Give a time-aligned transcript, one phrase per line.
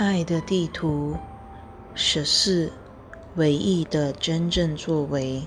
[0.00, 1.14] 爱的地图
[1.94, 2.72] 十四，
[3.36, 5.46] 唯一的真正作为。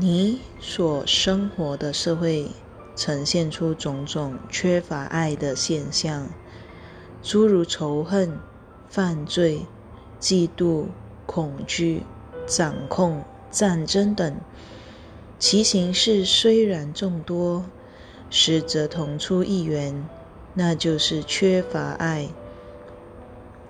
[0.00, 2.50] 你所生活的社会
[2.96, 6.26] 呈现出种种缺乏爱的现象，
[7.22, 8.40] 诸如仇恨、
[8.88, 9.60] 犯罪、
[10.20, 10.86] 嫉妒、
[11.26, 12.02] 恐惧、
[12.44, 14.36] 掌控、战争等。
[15.38, 17.64] 其形式虽然众多，
[18.30, 20.04] 实则同出一源，
[20.54, 22.30] 那就是缺乏爱。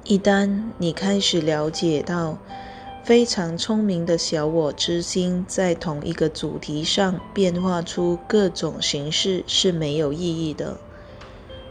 [0.08, 2.38] 一旦你开始了解到，
[3.02, 10.78] 非常聪明的小我之心在同一个主题上变化出各种形式是没有意义的，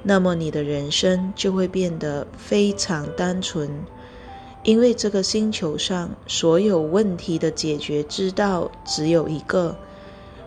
[0.03, 3.69] 那么你的人生就会变得非常单纯，
[4.63, 9.77] 因为这个星球上所有问题的解决之道只有一个。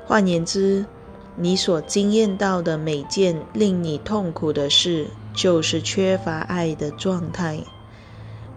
[0.07, 0.85] 换言之，
[1.37, 7.59] 你所经验到的每件令你痛苦的事，就是缺乏爱的状态。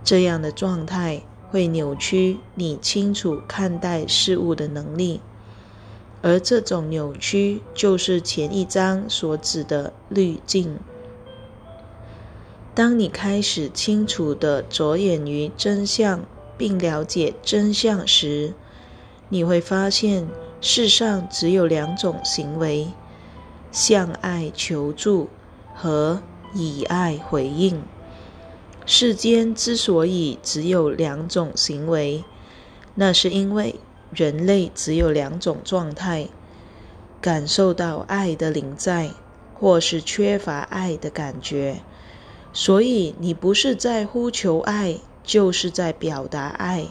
[0.04, 5.22] 这样的状态会扭曲你清楚看待事物的能力，
[6.22, 10.78] 而这种扭曲就是前一章所指的滤镜。
[12.74, 16.22] 当你开始清楚地着眼于真相，
[16.58, 18.54] 并了解真相时，
[19.30, 20.28] 你会发现
[20.62, 22.88] 世上只有两种行为：
[23.72, 25.28] 向爱求助
[25.76, 26.22] 和
[26.54, 27.84] 以爱回应。
[28.86, 32.24] 世间之所以只有两种行为，
[32.96, 33.76] 那是因为
[34.12, 36.28] 人类只有两种状态：
[37.22, 39.12] 感受到爱的临在，
[39.54, 41.82] 或是缺乏爱的感觉。
[42.52, 46.88] 所以，你不是在呼求爱，就是在表达爱。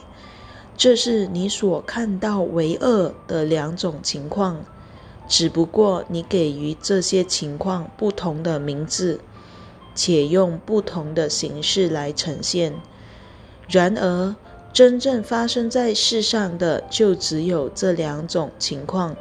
[0.76, 4.64] 这是你所看到为恶的两种情况，
[5.28, 9.20] 只不过你给予这些情况不同的名字。
[10.02, 12.72] 且用不同的形式来呈现。
[13.68, 14.34] 然而，
[14.72, 19.14] 真正发生在世上的就只有这两种情况。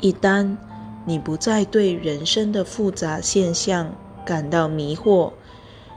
[0.00, 0.56] 一旦
[1.04, 3.94] 你不再对人生的复杂现象
[4.24, 5.32] 感到迷惑，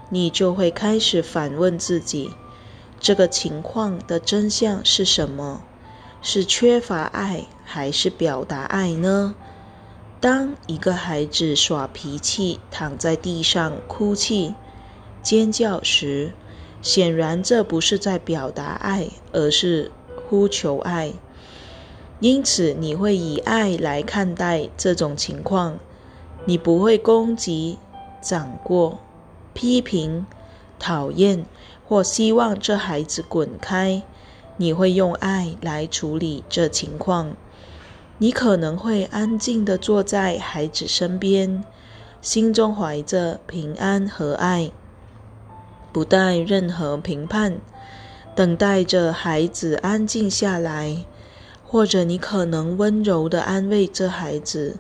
[0.10, 2.32] 你就会开始反问自己：
[3.00, 5.62] 这个情况的真相是什么？
[6.22, 9.36] 是缺乏爱，还是表达爱呢？
[10.24, 14.56] 当一个孩子耍脾气、躺在地上哭泣、
[15.22, 16.32] 尖叫时，
[16.82, 21.12] 显然这不是在表达爱，而是呼求爱。
[22.22, 25.78] 因此，你会以爱来看待这种情况，
[26.46, 27.78] 你不会攻击、
[28.22, 29.00] 掌过、
[29.54, 30.26] 批评、
[30.80, 31.46] 讨厌
[31.86, 34.02] 或希望这孩子滚开。
[34.56, 37.36] 你会用爱来处理这情况。
[38.24, 41.62] 你可能会安静地坐在孩子身边，
[42.22, 44.72] 心中怀着平安和爱，
[45.92, 47.60] 不带任何评判，
[48.34, 51.04] 等待着孩子安静下来。
[51.66, 54.78] 或者你可能温柔地安慰这孩子，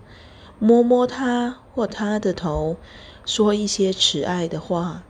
[0.58, 2.78] 摸摸他或他的头，
[3.26, 5.04] 说一些慈爱的话。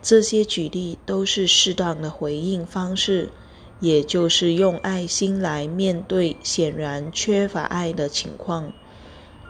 [0.00, 3.28] 这些举例都是适当的回应方式。
[3.80, 8.72] 也就是用爱心来面对显然缺乏爱的情况。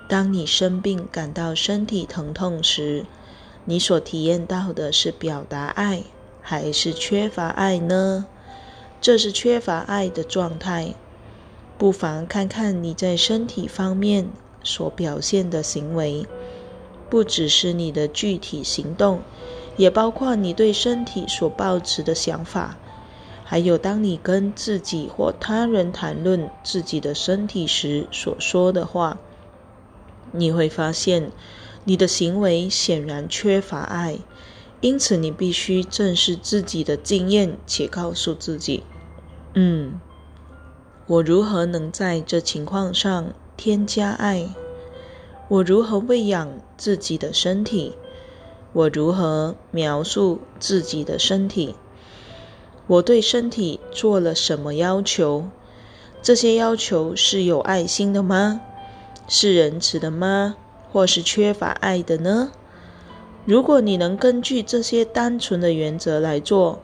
[0.09, 3.07] 当你生病、感到身体疼痛时，
[3.65, 6.03] 你所体验到的是表达爱，
[6.43, 8.27] 还是缺乏爱呢？
[9.01, 10.95] 这是缺乏爱的状态。
[11.77, 14.29] 不妨看看你在身体方面
[14.63, 16.27] 所表现的行为，
[17.11, 19.23] 不只是你的具体行动，
[19.77, 22.77] 也包括你对身体所抱持的想法。
[23.55, 29.17] 还有，当你跟自己或他人谈论自己的身体时所说的话，
[30.33, 31.31] 你会发现
[31.85, 34.19] 你的行为显然缺乏爱。
[34.81, 38.83] 因此，你必须正视自己的经验，且告诉自己
[39.55, 40.01] ：“嗯，
[41.07, 44.49] 我如何能在这情况上添加爱？
[45.47, 47.95] 我如何喂养自己的身体？
[48.73, 51.77] 我如何描述自己的身体？”
[52.87, 55.47] 我对身体做了什么要求？
[56.23, 58.61] 这些要求是有爱心的吗？
[59.27, 60.57] 是仁慈的吗？
[60.93, 62.53] 或是缺乏爱的呢？
[63.47, 66.81] 如果你能根据这些单纯的原则来做，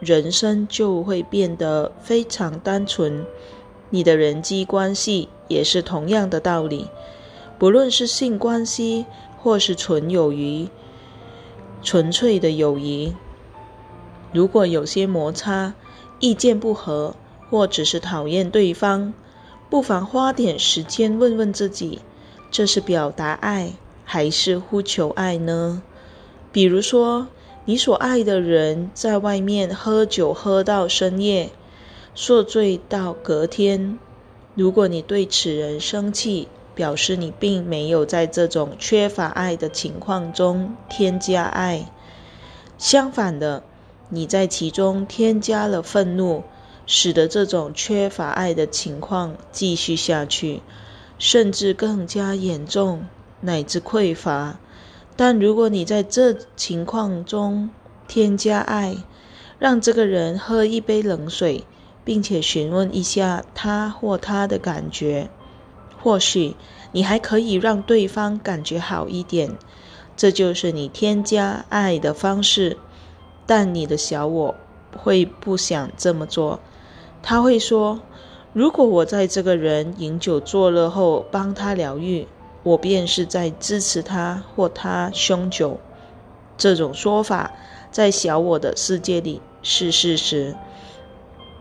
[0.00, 3.24] 人生就会变得非常单纯。
[3.90, 6.88] 你的人际关系也是同样的道理，
[7.58, 9.06] 不论是性关系，
[9.38, 10.68] 或是纯友谊、
[11.82, 13.14] 纯粹的友谊。
[14.32, 15.74] 如果有些摩擦、
[16.18, 17.14] 意见不合，
[17.50, 19.14] 或只是讨厌对方，
[19.70, 22.00] 不妨花点时间问问自己：
[22.50, 23.72] 这是表达爱，
[24.04, 25.82] 还是呼求爱呢？
[26.52, 27.28] 比如说，
[27.64, 31.50] 你所爱的人在外面喝酒喝到深夜，
[32.14, 33.98] 宿醉到隔天。
[34.54, 41.90] 如果你对此人生气，表示你并没有在这种缺乏爱的情况中添加爱。
[42.78, 43.62] 相反的，
[44.10, 46.44] 你在其中添加了愤怒，
[46.86, 50.62] 使得这种缺乏爱的情况继续下去，
[51.18, 53.06] 甚至更加严重，
[53.40, 54.58] 乃至匮乏。
[55.16, 57.70] 但如果你在这情况中
[58.06, 58.96] 添加爱，
[59.58, 61.64] 让这个人喝一杯冷水，
[62.04, 65.28] 并且询问一下他或他的感觉，
[66.00, 66.54] 或许
[66.92, 69.58] 你还可以让对方感觉好一点。
[70.16, 72.78] 这就是你添加爱的方式。
[73.48, 74.54] 但你的小我
[74.96, 76.60] 会不想这么做，
[77.20, 77.98] 他会说
[78.54, 82.28] ：“如果我在这个人饮酒作乐后帮他疗愈。”
[82.64, 85.78] 我便是在支持他或他凶酒，
[86.58, 87.52] 这种说法
[87.90, 90.54] 在小我的世界里是事实。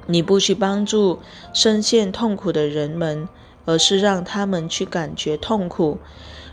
[0.07, 1.19] 你不去帮助
[1.53, 3.29] 深陷痛苦的人们，
[3.65, 5.99] 而是让他们去感觉痛苦，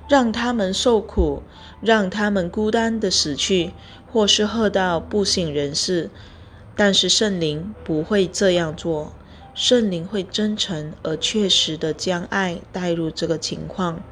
[0.09, 1.43] 让他们受苦，
[1.81, 3.73] 让他们孤单的死去，
[4.11, 6.11] 或是喝到不省人事。
[6.77, 9.13] 但是圣灵不会这样做，
[9.55, 14.03] 圣灵会真诚而确实的将爱带入这个情况。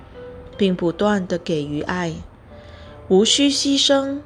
[0.58, 2.12] 并不断的给予爱，
[3.08, 4.18] 无需牺牲。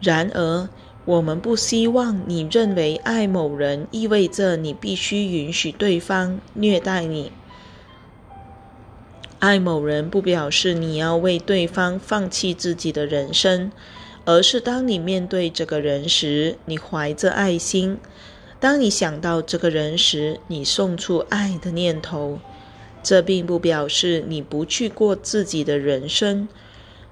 [0.00, 0.68] 然而，
[1.04, 7.32] 我们不希望你认为爱某人意味着你必须允许对方虐待你。
[9.46, 13.70] 爱某人不表示你要为对方放弃自己的人生，
[14.24, 17.98] 而是当你面对这个人时，你怀着爱心；
[18.58, 22.40] 当你想到这个人时，你送出爱的念头。
[23.04, 26.48] 这并不表示你不去过自己的人生。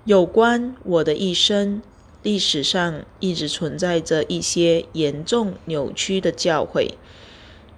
[0.04, 1.81] 有关我的一生，
[2.25, 6.94] 历史上一直存在着一些严重扭曲的教诲。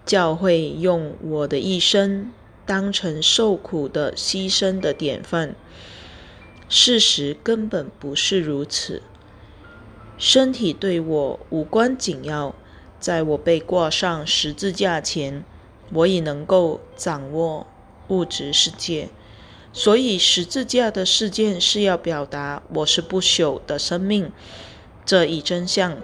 [0.07, 2.33] 教会用我的一生
[2.67, 5.55] 当成受苦的牺牲的典范。
[6.69, 9.01] 事实根本不是如此。
[10.19, 12.55] 身体对我无关紧要。
[12.99, 15.45] 在我被挂上十字架前，
[15.93, 17.67] 我已能够掌握。
[18.09, 19.09] 物质世界，
[19.73, 24.31] 所以十字架的事件是要表达我是不朽的生命
[25.05, 25.99] 这一真相，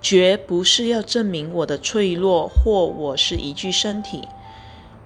[0.00, 4.22] 绝不是要证明我的脆弱或我是一具身体。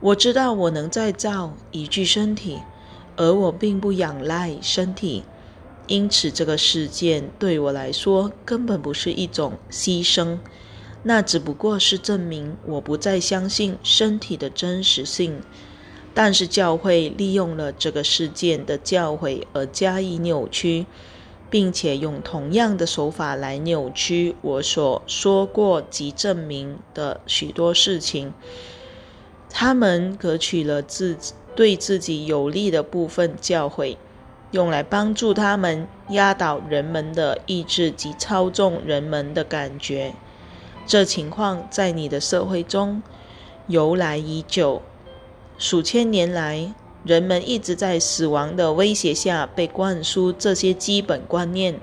[0.05, 2.59] 我知道我能再造一具身体，
[3.17, 5.25] 而我并不仰赖身体，
[5.87, 10.37] 因此这个事件对我来说根本不是一种牺牲，
[11.05, 15.41] 那只不过是证明我不再相信身体的真实性。
[16.13, 20.85] 但是教会利用了这个事件的教诲而加以扭曲，
[21.49, 28.35] 并且用同样的手法来扭曲我所说过及证明的许多事情。
[29.57, 31.17] 他们割取了自
[31.55, 33.97] 对自己有利的部分教诲，
[34.51, 40.13] 用来帮助他们压倒人们的意志及操纵人们的感觉。
[40.89, 43.01] 这情况在你的社会中
[43.69, 44.83] 由来已久。
[45.57, 51.79] 数千年来，人们一直在死亡的威胁下被灌输这些基本观念。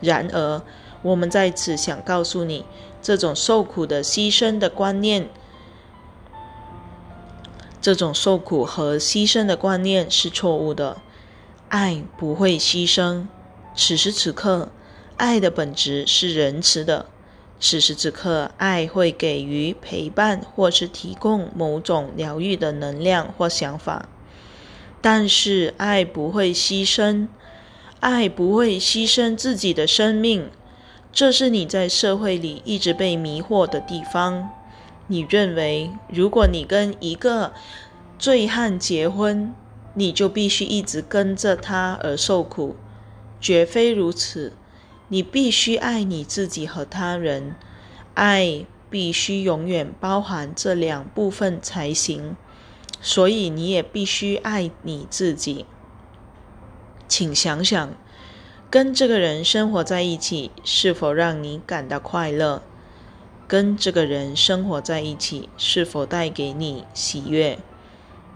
[0.00, 0.62] 然而，
[1.02, 2.64] 我们在此想告诉你，
[3.02, 5.28] 这种受苦的牺牲的观念，
[7.80, 10.98] 这种受苦和牺牲的观念是错误的。
[11.68, 13.26] 爱不会牺牲。
[13.74, 14.70] 此时此刻，
[15.16, 17.06] 爱的本质是仁慈的。
[17.60, 24.08] 此时此刻，爱会给予陪伴，或是提供某种疗愈的能量或想法。
[25.00, 27.28] 但是，爱不会牺牲，
[28.00, 30.50] 爱不会牺牲自己的生命。
[31.12, 34.50] 这是你在社会里一直被迷惑的地方。
[35.10, 37.52] 你认为，如果你跟一个
[38.16, 39.52] 醉汉结婚，
[39.94, 42.76] 你就必须一直跟着他而受苦。
[43.40, 44.52] 绝非如此。
[45.08, 47.56] 你必须爱你自己和他人，
[48.14, 52.36] 爱必须永远包含这两部分才行。
[53.00, 55.66] 所以你也必须爱你自己。
[57.08, 57.92] 请想想，
[58.70, 62.62] 跟这个人生活在一起是否让你感到快乐？
[63.50, 67.58] 跟这个人生活在一起是否带给你喜悦？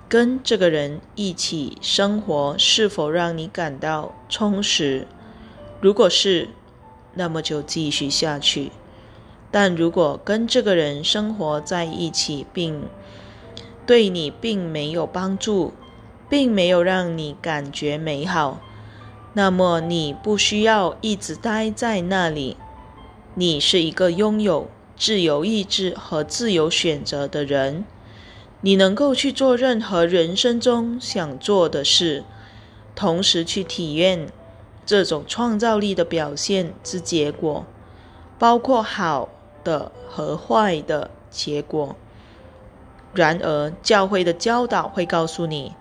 [0.09, 5.07] 跟这个人一起生活是否让你感到充实？
[5.81, 6.49] 如果是，
[7.15, 8.73] 那么就继续下去。
[9.53, 12.83] 但如果跟这个人生活在一起，并
[13.87, 15.75] 对你并没有帮助，
[16.29, 18.61] 并没有让你感觉美好，
[19.35, 22.57] 那么你不需要一直待在那里。
[23.37, 24.69] 你是一个拥有
[25.05, 27.85] 自由意志和自由选择的人，
[28.63, 32.25] 你能够去做任何人生中想做的事，
[32.95, 34.29] 同时去体验
[34.87, 37.67] 这种创造力的表现之结果，
[38.39, 39.29] 包括好
[39.63, 41.95] 的和坏的结果。
[43.13, 45.75] 然而，教会的教导会告诉你，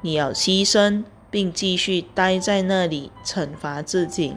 [0.00, 4.36] 你要牺牲，并继续待在那里惩罚自己，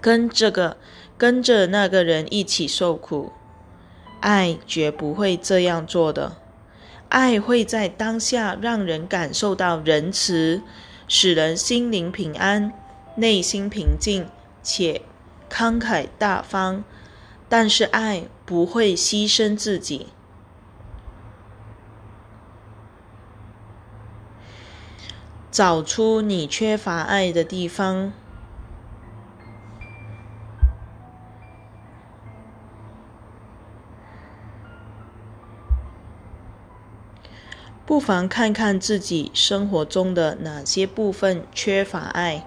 [0.00, 0.76] 跟这个。
[1.20, 3.30] 跟着那个人一起受苦，
[4.20, 6.38] 爱绝不会这样做的。
[7.10, 10.62] 爱会在当下让人感受到仁慈，
[11.06, 12.72] 使人心灵平安、
[13.16, 14.26] 内心平静
[14.62, 15.02] 且
[15.50, 16.82] 慷慨大方。
[17.50, 20.06] 但是爱不会牺牲自己。
[25.50, 28.14] 找出你缺乏爱的地方。
[37.90, 42.46] 不妨看看自己生活中的哪些部分缺乏爱。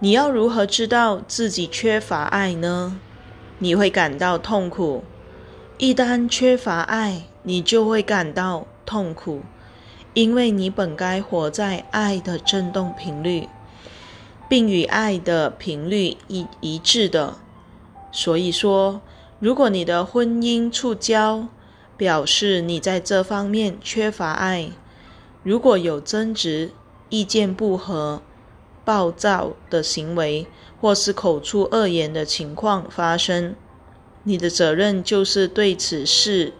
[0.00, 2.98] 你要如何知道自己缺乏爱呢？
[3.60, 5.04] 你会感到痛苦。
[5.78, 9.42] 一旦缺乏爱，你就会感到痛苦，
[10.12, 13.48] 因为你本该活在爱的振动频率，
[14.48, 17.36] 并与爱的频率一一致的。
[18.10, 19.00] 所以说，
[19.38, 21.46] 如果你的婚姻触礁，
[21.96, 24.70] 表示你在这方面缺乏爱。
[25.42, 26.70] 如果有争执、
[27.08, 28.22] 意见不合、
[28.84, 30.46] 暴躁的行为，
[30.80, 33.54] 或是口出恶言的情况发生，
[34.22, 36.52] 你的责任就是对此事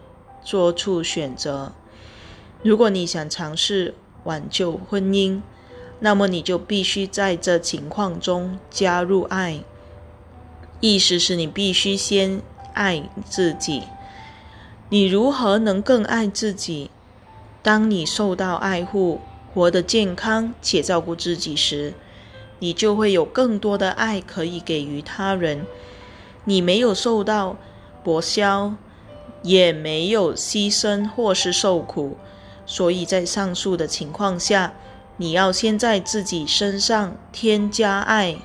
[0.43, 1.73] 做出选择。
[2.63, 5.41] 如果你想尝试挽救婚姻，
[5.99, 9.63] 那么你就必须在这情况中加入爱。
[10.79, 12.41] 意思是你必须先
[12.73, 13.83] 爱自己。
[14.95, 16.89] 你如何能更爱自己？
[17.61, 19.19] 当你受到爱护、
[19.53, 21.93] 活得健康且照顾自己时，
[22.59, 25.65] 你就会有更多的爱可以给予他人。
[26.45, 27.57] 你没有受到
[28.05, 28.77] 剥削，
[29.43, 32.15] 也没有牺牲或是受苦，
[32.65, 34.71] 所以在上述的情况下，
[35.17, 38.37] 你要先在自己身上添加爱。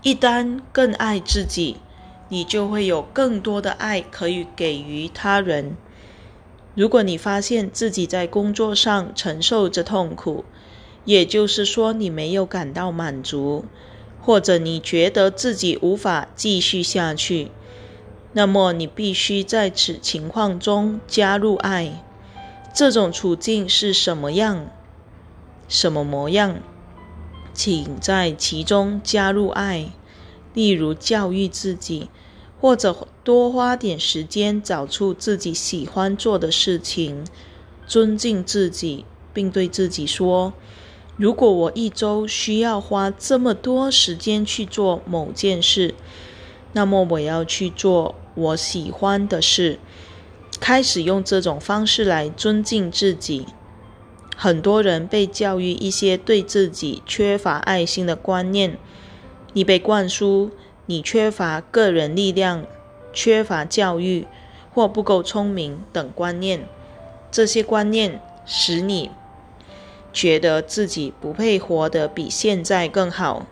[0.00, 1.76] 一旦更爱自己。
[2.32, 5.76] 你就会有更多的爱可以给予他人。
[6.74, 10.46] 如果你发现自己在工作上承受着痛苦，
[11.04, 13.66] 也就是说你没有感到满足，
[14.22, 17.50] 或者你觉得自己无法继续下去，
[18.32, 22.02] 那么你必须在此情况中加入爱。
[22.72, 24.70] 这种处境是什么样？
[25.68, 26.60] 什么模样？
[27.52, 29.90] 请在其中加入爱，
[30.54, 32.08] 例如教育自己。
[32.62, 37.26] 或者多花点时间找出自己喜欢做的事情，
[37.88, 39.04] 尊敬自己，
[39.34, 40.52] 并对自己说
[41.18, 45.96] ：“如果我一周需要花这么多时间去做某件事，
[46.72, 49.80] 那么我要去做我喜欢的事。”
[50.60, 53.46] 开始用这种方式来尊敬自己。
[54.36, 58.78] 很多人被教育一些对自己缺乏爱心的观念，
[59.52, 60.52] 你被灌输。
[60.86, 62.64] 你缺乏个人力量、
[63.12, 64.26] 缺乏教育
[64.74, 66.66] 或不够聪明等观念，
[67.30, 69.10] 这些观念使你
[70.12, 73.46] 觉得自己不配活得比现在更好。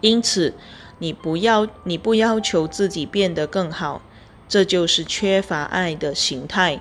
[0.00, 0.54] 因此，
[0.98, 4.02] 你不要你不要求自己变得更好，
[4.48, 6.80] 这就是缺乏爱的形态。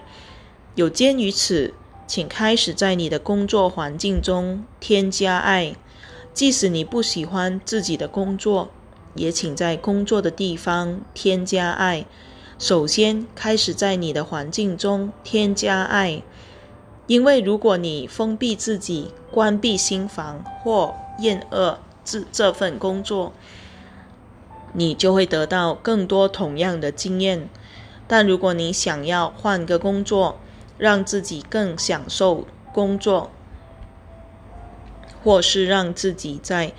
[0.75, 1.73] 有鉴于此，
[2.05, 5.75] 请开始在你的工作环境中添加爱，
[6.33, 8.69] 即使你不喜欢自己的工作。
[9.15, 12.05] 也请在工作的地方添加爱。
[12.59, 16.21] 首先，开始在你的环境中添加爱，
[17.07, 23.33] 因为如果你封闭自己、关闭心房或厌恶这这份工作，
[24.71, 27.49] 你就会得到更多同样的经验。
[28.07, 30.39] 但如果你想要换个工作，
[30.77, 33.31] 让自己更享受工作，
[35.23, 36.71] 或是让自己在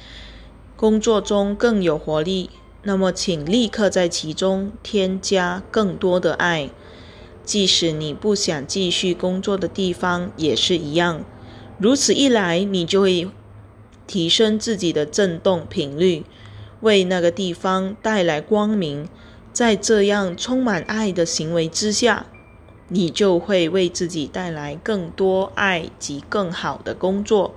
[0.77, 2.51] 工作中更有活力，
[2.83, 6.69] 那么请立刻在其中添加更多的爱。
[7.45, 11.25] 即使你不想继续工作的地方也是一样。
[11.79, 13.29] 如此一来，你就会
[14.07, 16.25] 提升自己的振动频率，
[16.81, 19.09] 为那个地方带来光明。
[19.53, 22.27] 在这样充满爱的行为之下，
[22.89, 27.55] 你就会为自己带来更多爱及更好的工作。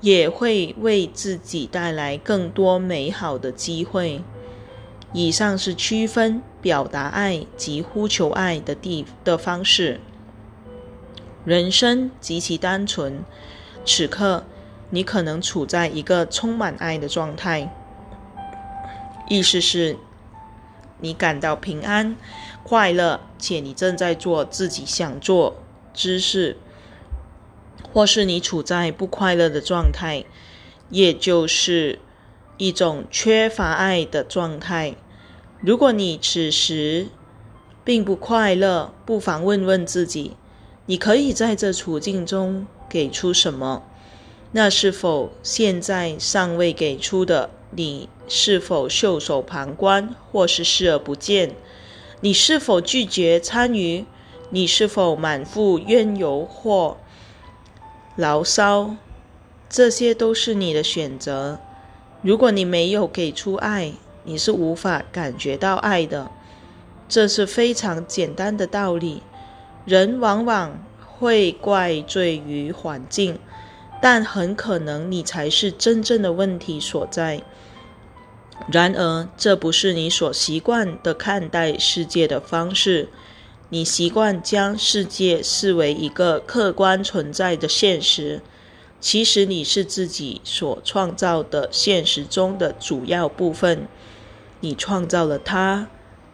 [0.00, 4.22] 也会为自己带来更多美好的机会。
[5.12, 10.00] 以上是区分表达爱及呼求爱的地的方式。
[11.44, 13.24] 人生极其单纯，
[13.84, 14.44] 此刻
[14.90, 17.74] 你可能处在一个充满爱的状态，
[19.28, 19.96] 意思是，
[21.00, 22.14] 你感到平安、
[22.62, 25.56] 快乐，且你正在做自己想做
[25.92, 26.56] 之事，
[27.92, 30.24] 或是你处在不快乐的状态，
[30.90, 31.98] 也就是
[32.56, 34.94] 一种缺乏爱的状态。
[35.60, 37.08] 如果你此时
[37.84, 40.36] 并不快乐，不妨问问自己。
[40.86, 43.82] 你可以在这处境中给出什么？
[44.52, 47.50] 那是否现在尚未给出的？
[47.70, 51.54] 你是否袖手旁观，或是视而不见？
[52.20, 54.04] 你是否拒绝参与？
[54.50, 56.96] 你是否满腹怨尤或
[58.16, 58.96] 牢骚？
[59.68, 61.60] 这些都是你的选择。
[62.22, 63.92] 如果你没有给出爱，
[64.24, 66.30] 你是无法感觉到爱的。
[67.08, 69.22] 这是非常简单的道理。
[69.84, 70.84] 人往往
[71.16, 73.38] 会怪罪于环境，
[74.02, 77.42] 但很可能你才是真正的问题所在。
[78.70, 83.08] 然而，这不是你所习惯的看待世界的方式。
[83.72, 88.42] 你习惯将世界视为一个客观存在的现实，
[89.00, 93.86] 其实你是自己所创造的现实中的主要部分。
[94.58, 95.86] 你创造了它，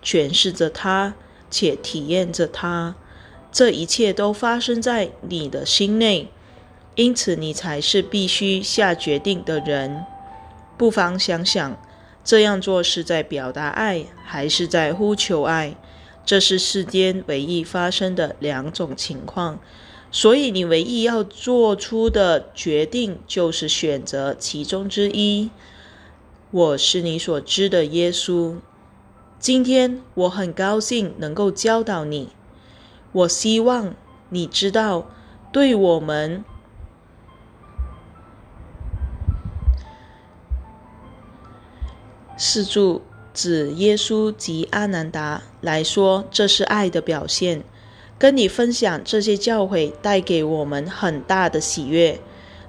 [0.02, 1.12] 诠释着它，
[1.50, 2.94] 且体验着它。
[3.52, 6.30] 这一切都发生在你的心内，
[6.94, 10.06] 因此你才是必须下决定的人。
[10.78, 11.78] 不妨想想，
[12.24, 15.76] 这样做是在表达爱，还是在呼求爱？
[16.26, 19.60] 这是世间唯一发生的两种情况，
[20.10, 25.50] 所以你唯一要做出的决定就是选择其中之一。
[26.50, 28.56] 我是你所知的耶稣。
[29.38, 32.30] 今天我很高兴能够教导你。
[33.12, 33.94] 我希望
[34.30, 35.08] 你知道，
[35.52, 36.44] 对我们
[42.36, 43.02] 四柱
[43.36, 47.62] 指耶稣及阿南达来说，这是爱的表现。
[48.18, 52.18] 跟你分享这些教诲，带给我们很大的喜悦。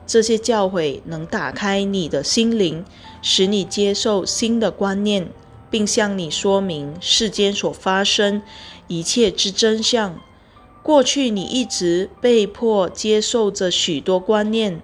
[0.06, 2.84] 这些教诲能打开你的心灵，
[3.22, 5.30] 使你接受新的观念，
[5.70, 8.42] 并向你说明世间所发生
[8.88, 10.20] 一切之真相。
[10.84, 14.82] 过去你一直被迫接受着许多观念，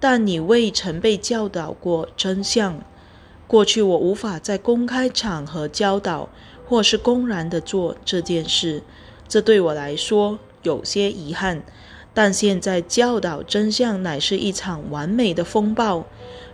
[0.00, 2.80] 但你未曾被教导过真相。
[3.46, 6.28] 过去我无法在公开场合教导，
[6.66, 8.82] 或是公然的做这件事，
[9.28, 11.62] 这对我来说有些遗憾。
[12.12, 16.06] 但现在教导真相乃是一场完美的风暴。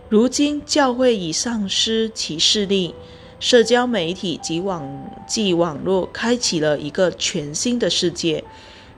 [0.09, 2.93] 如今教会已丧失其势力，
[3.39, 8.43] 社交媒体及网际网络开启了一个全新的世界。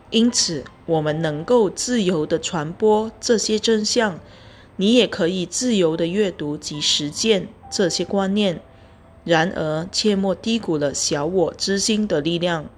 [0.10, 4.20] 因此，我们能够自由地传播这些真相。
[4.78, 8.62] 你也可以自由地阅读及实践这些观念。
[9.24, 12.70] 然而，切莫低估了小我之心的力量。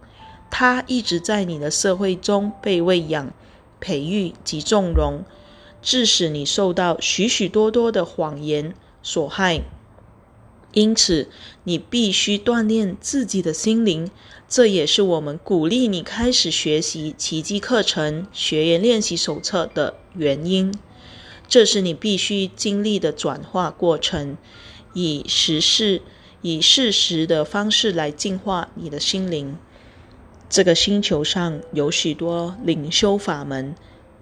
[0.49, 3.33] 它一直在你的社会中被喂养、
[3.81, 5.23] 培育及纵容，
[5.81, 8.73] 致使你受到许许多多的谎言
[9.03, 9.61] 所害。
[10.71, 11.29] 因此，
[11.63, 14.09] 你必须锻炼自己的心灵。
[14.47, 20.73] 这也是我们鼓励你开始学习奇迹课程学员练习手册的原因。
[21.49, 24.37] 这是你必须经历的转化过程，
[24.99, 26.01] 以实事、
[26.41, 29.55] 以事实的方式来净化你的心灵。
[30.49, 33.75] 这个星球上有许多灵修法门，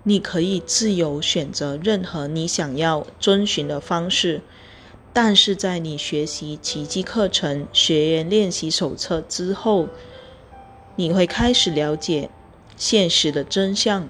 [0.03, 4.41] 你可以自由选择任何你想要遵循的方式。
[5.13, 9.87] 但是在你学习奇迹课程学员练习手册之后，
[10.97, 12.29] 你会开始了解
[12.75, 14.09] 现实的真相、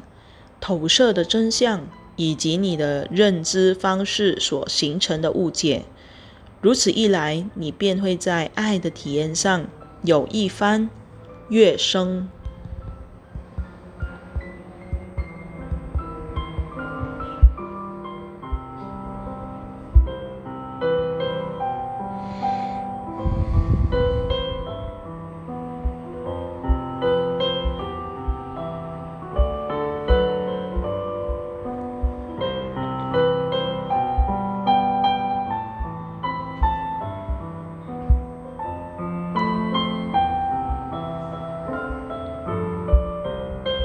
[0.60, 5.86] 投射的真相，以及你的认知方式所形成的误解。
[6.66, 9.68] 如此一来，你便会在爱的体验上
[10.02, 10.90] 有一番
[11.50, 12.28] 跃升。